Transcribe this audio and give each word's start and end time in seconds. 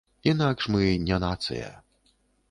Інакш 0.29 0.65
мы 0.75 0.87
не 1.09 1.19
нацыя. 1.25 1.69